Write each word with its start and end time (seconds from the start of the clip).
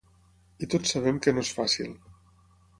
I 0.61 0.69
tots 0.75 0.95
sabem 0.95 1.21
que 1.27 1.35
no 1.37 1.45
és 1.45 1.55
fàcil. 1.61 1.95